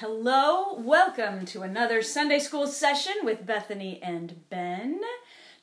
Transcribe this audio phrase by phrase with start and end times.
[0.00, 5.00] Hello, welcome to another Sunday school session with Bethany and Ben.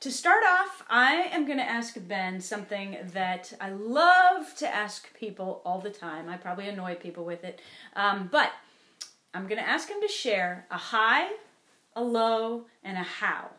[0.02, 5.18] To start off, I am going to ask Ben something that I love to ask
[5.18, 6.28] people all the time.
[6.28, 7.62] I probably annoy people with it,
[7.96, 8.52] um, but
[9.34, 11.30] I'm going to ask him to share a high,
[11.96, 13.52] a low, and a how.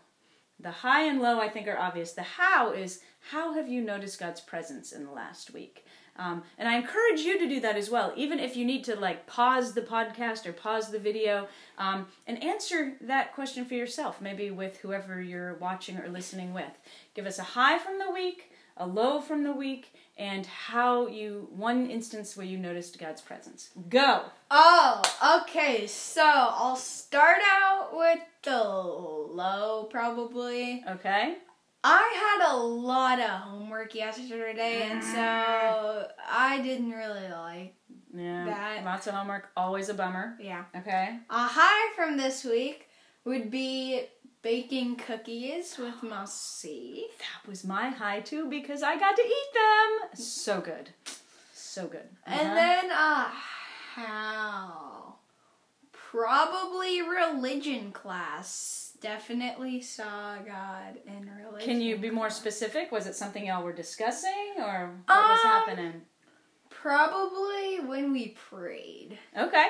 [0.59, 2.13] The high and low, I think, are obvious.
[2.13, 3.01] The how is
[3.31, 5.85] how have you noticed God's presence in the last week?
[6.19, 8.97] Um, and I encourage you to do that as well, even if you need to
[8.97, 11.47] like pause the podcast or pause the video
[11.79, 16.73] um, and answer that question for yourself, maybe with whoever you're watching or listening with.
[17.15, 21.49] Give us a high from the week, a low from the week, and how you,
[21.51, 23.71] one instance where you noticed God's presence.
[23.89, 24.23] Go!
[24.51, 25.87] Oh, okay.
[25.87, 30.85] So I'll start out with the low, probably.
[30.89, 31.37] Okay?
[31.85, 36.11] I had a lot of homework yesterday, and so mm-hmm.
[36.29, 37.75] I didn't really like.
[38.15, 38.45] Yeah.
[38.47, 40.37] That- Lots of homework, always a bummer.
[40.41, 40.65] Yeah.
[40.77, 41.19] Okay?
[41.31, 42.89] A high from this week
[43.25, 44.07] would be
[44.47, 47.07] baking cookies with Mousy.
[47.19, 50.11] That was my high too because I got to eat them.
[50.25, 50.91] So good.
[51.53, 52.07] So good.
[52.25, 52.39] Uh-huh.
[52.41, 53.29] And then uh
[53.97, 55.17] how?
[55.91, 58.93] Probably religion class.
[59.01, 61.69] Definitely saw God in religion.
[61.69, 62.93] Can you be more specific?
[62.93, 66.03] Was it something y'all were discussing or what was Um, happening?
[66.71, 69.19] Probably when we prayed.
[69.37, 69.67] Okay.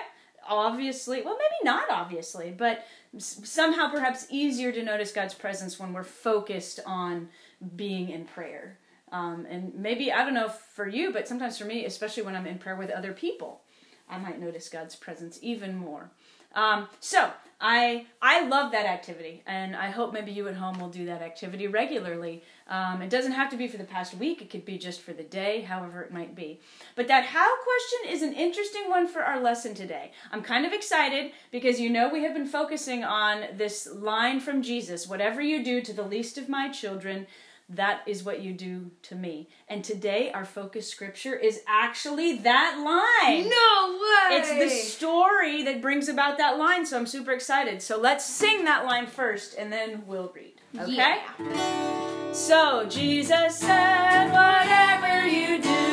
[0.49, 2.85] Obviously, well, maybe not obviously, but
[3.19, 7.29] somehow perhaps easier to notice God's presence when we're focused on
[7.75, 8.79] being in prayer.
[9.13, 12.47] Um, and maybe, I don't know for you, but sometimes for me, especially when I'm
[12.47, 13.63] in prayer with other people,
[14.09, 16.11] I might notice God's presence even more.
[16.57, 20.91] Um, so I I love that activity, and I hope maybe you at home will
[20.91, 22.43] do that activity regularly.
[22.69, 25.15] Um, it doesn't have to be for the past week; it could be just for
[25.15, 26.61] the day, however it might be.
[26.97, 30.13] But that how question is an interesting one for our lesson today.
[30.33, 34.61] I'm kind of excited because you know we have been focusing on this line from
[34.61, 37.27] Jesus: "Whatever you do to the least of my children."
[37.69, 39.49] That is what you do to me.
[39.69, 43.49] And today, our focus scripture is actually that line.
[43.49, 44.37] No way!
[44.37, 47.83] It's the story that brings about that line, so I'm super excited.
[47.83, 50.61] So let's sing that line first, and then we'll read.
[50.79, 50.95] Okay?
[50.95, 52.33] Yeah.
[52.33, 55.86] So Jesus said, Whatever you do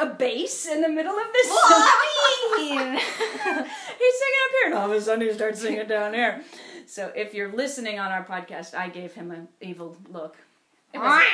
[0.00, 1.48] a bass in the middle of this?
[1.48, 2.92] Well, I mean,
[4.00, 6.42] He's singing up here, and all of a sudden he starts singing down here.
[6.86, 10.36] So if you're listening on our podcast, I gave him an evil look.
[10.92, 11.28] It wasn't,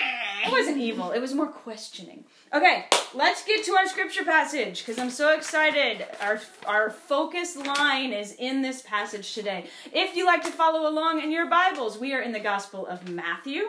[0.45, 1.13] it wasn't evil.
[1.13, 2.25] It was more questioning.
[2.53, 2.85] Okay,
[3.15, 6.05] let's get to our scripture passage because I'm so excited.
[6.21, 9.65] Our our focus line is in this passage today.
[9.95, 13.09] If you like to follow along in your Bibles, we are in the Gospel of
[13.09, 13.63] Matthew,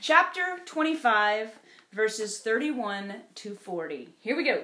[0.00, 1.52] chapter 25,
[1.98, 4.10] verses 31 to 40.
[4.20, 4.62] Here we go.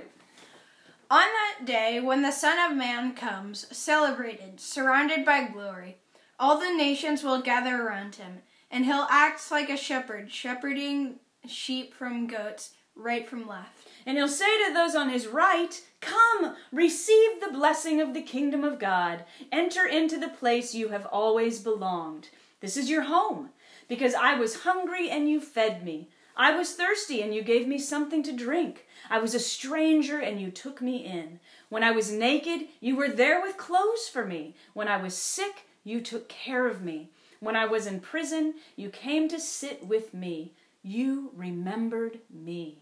[1.10, 5.96] On that day, when the Son of Man comes, celebrated, surrounded by glory,
[6.38, 11.92] all the nations will gather around him, and he'll act like a shepherd, shepherding sheep
[11.92, 13.88] from goats, right from left.
[14.06, 18.62] And he'll say to those on his right, Come, receive the blessing of the kingdom
[18.62, 19.24] of God.
[19.50, 22.28] Enter into the place you have always belonged.
[22.60, 23.48] This is your home,
[23.88, 26.10] because I was hungry and you fed me.
[26.36, 28.86] I was thirsty and you gave me something to drink.
[29.08, 31.38] I was a stranger and you took me in.
[31.68, 34.54] When I was naked, you were there with clothes for me.
[34.72, 37.10] When I was sick, you took care of me.
[37.40, 40.52] When I was in prison, you came to sit with me.
[40.82, 42.78] You remembered me.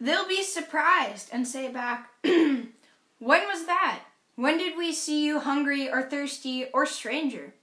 [0.00, 2.72] They'll be surprised and say back, When
[3.18, 4.00] was that?
[4.34, 7.54] When did we see you hungry or thirsty or stranger?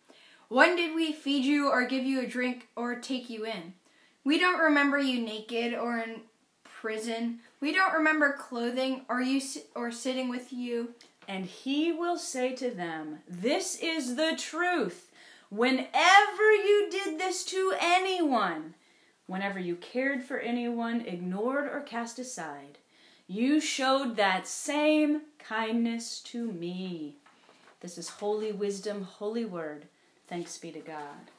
[0.49, 3.73] When did we feed you or give you a drink or take you in?
[4.23, 6.21] We don't remember you naked or in
[6.63, 7.39] prison.
[7.59, 9.41] We don't remember clothing or you
[9.75, 10.89] or sitting with you.
[11.27, 15.11] And he will say to them, This is the truth.
[15.49, 18.73] Whenever you did this to anyone,
[19.27, 22.79] whenever you cared for anyone, ignored or cast aside,
[23.27, 27.15] you showed that same kindness to me.
[27.79, 29.85] This is holy wisdom, holy word.
[30.27, 31.31] Thanks be to God.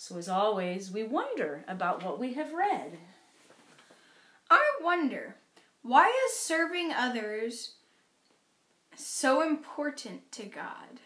[0.00, 2.98] So, as always, we wonder about what we have read.
[4.48, 5.34] I wonder,
[5.82, 7.72] why is serving others
[8.94, 11.00] so important to God?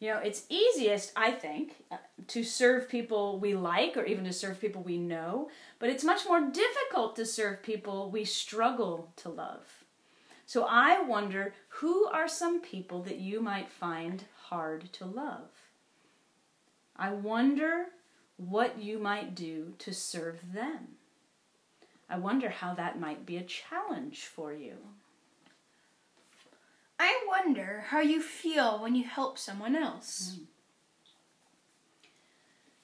[0.00, 4.32] You know, it's easiest, I think, uh, to serve people we like or even to
[4.32, 5.48] serve people we know,
[5.78, 9.84] but it's much more difficult to serve people we struggle to love.
[10.46, 15.48] So I wonder who are some people that you might find hard to love?
[16.96, 17.86] I wonder
[18.36, 20.96] what you might do to serve them.
[22.08, 24.74] I wonder how that might be a challenge for you.
[26.98, 30.36] I wonder how you feel when you help someone else.
[30.36, 30.44] Hmm.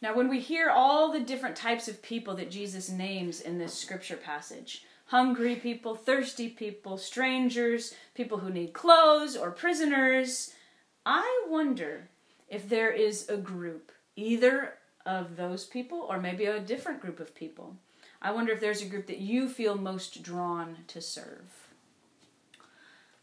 [0.01, 3.75] Now, when we hear all the different types of people that Jesus names in this
[3.75, 10.53] scripture passage hungry people, thirsty people, strangers, people who need clothes, or prisoners
[11.11, 12.11] I wonder
[12.51, 14.75] if there is a group, either
[15.07, 17.77] of those people or maybe a different group of people.
[18.21, 21.69] I wonder if there's a group that you feel most drawn to serve.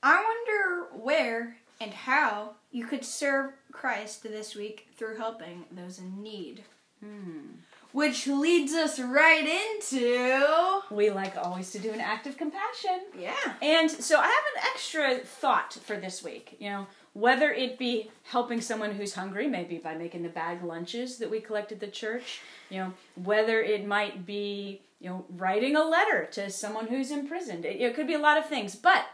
[0.02, 6.24] I wonder where and how you could serve Christ this week through helping those in
[6.24, 6.64] need.
[7.04, 7.58] Hmm.
[7.96, 10.82] Which leads us right into.
[10.92, 13.00] We like always to do an act of compassion.
[13.18, 13.54] Yeah.
[13.62, 16.58] And so I have an extra thought for this week.
[16.60, 21.20] You know, whether it be helping someone who's hungry, maybe by making the bag lunches
[21.20, 22.92] that we collect at the church, you know,
[23.24, 27.64] whether it might be, you know, writing a letter to someone who's imprisoned.
[27.64, 28.76] It, it could be a lot of things.
[28.76, 29.06] But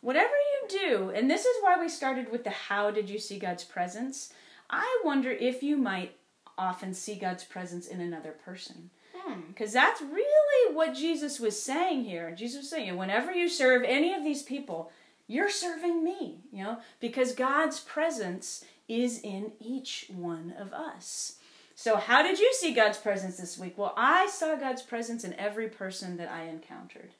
[0.00, 3.38] whatever you do, and this is why we started with the how did you see
[3.38, 4.32] God's presence,
[4.70, 6.16] I wonder if you might
[6.58, 8.90] often see God's presence in another person.
[9.14, 9.40] Hmm.
[9.48, 12.34] Because that's really what Jesus was saying here.
[12.36, 14.90] Jesus was saying, whenever you serve any of these people,
[15.26, 21.36] you're serving me, you know, because God's presence is in each one of us.
[21.74, 23.78] So, how did you see God's presence this week?
[23.78, 27.10] Well, I saw God's presence in every person that I encountered.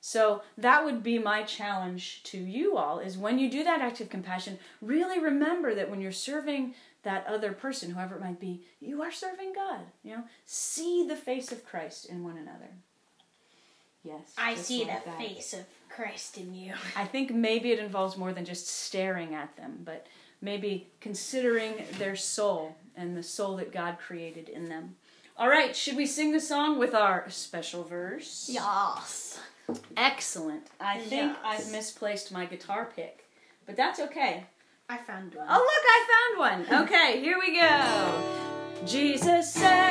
[0.00, 4.00] So, that would be my challenge to you all is when you do that act
[4.00, 8.62] of compassion, really remember that when you're serving that other person, whoever it might be,
[8.80, 9.80] you are serving God.
[10.04, 12.70] You know, see the face of Christ in one another.
[14.04, 14.34] Yes.
[14.38, 15.18] I see like the that.
[15.18, 16.74] face of Christ in you.
[16.96, 20.06] I think maybe it involves more than just staring at them, but
[20.40, 24.96] maybe considering their soul and the soul that God created in them.
[25.36, 28.48] All right, should we sing the song with our special verse?
[28.52, 29.38] Yes.
[29.96, 30.66] Excellent.
[30.80, 31.36] I think Yes.
[31.44, 33.26] I've misplaced my guitar pick,
[33.66, 34.44] but that's okay.
[34.88, 35.46] I found one.
[35.48, 36.82] Oh, look, I found one.
[36.84, 38.22] Okay, here we go.
[38.86, 39.87] Jesus said,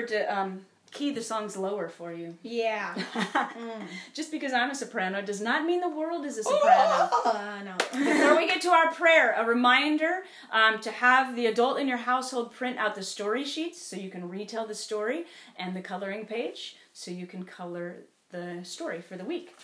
[0.00, 2.36] remember to um, key the songs lower for you.
[2.42, 2.94] Yeah.
[4.14, 7.08] Just because I'm a soprano does not mean the world is a soprano.
[7.22, 7.74] Oh, no.
[7.92, 11.98] Before we get to our prayer, a reminder um, to have the adult in your
[11.98, 15.24] household print out the story sheets so you can retell the story
[15.56, 17.98] and the coloring page so you can color
[18.30, 19.54] the story for the week.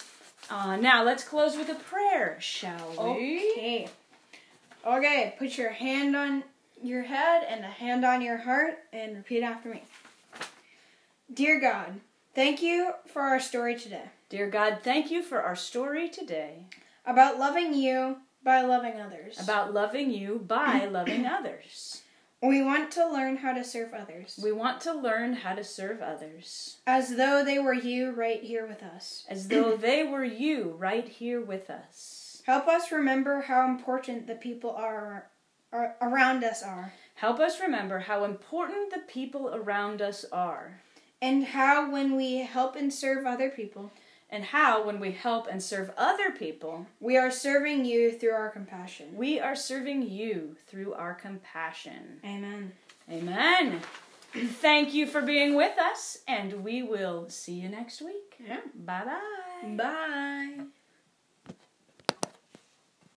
[0.48, 3.52] Uh, now, let's close with a prayer, shall we?
[3.52, 3.88] Okay.
[4.86, 6.44] Okay, put your hand on
[6.82, 9.82] your head and a hand on your heart and repeat after me.
[11.32, 12.00] Dear God,
[12.34, 16.66] thank you for our story today Dear God, thank you for our story today
[17.04, 19.38] about loving you by loving others.
[19.40, 22.02] about loving you by loving others.
[22.40, 26.00] we want to learn how to serve others We want to learn how to serve
[26.00, 29.24] others as though they were you right here with us.
[29.28, 32.42] as though they were you right here with us.
[32.46, 35.26] Help us remember how important the people are
[35.72, 40.80] are, around us are, Help us remember how important the people around us are,
[41.20, 43.90] and how when we help and serve other people,
[44.30, 48.50] and how when we help and serve other people, we are serving you through our
[48.50, 49.14] compassion.
[49.14, 52.20] we are serving you through our compassion.
[52.24, 52.72] Amen.
[53.10, 53.80] Amen.
[54.34, 58.36] Thank you for being with us, and we will see you next week.
[58.44, 58.60] Yeah.
[58.74, 59.76] Bye bye.
[59.76, 60.66] Bye.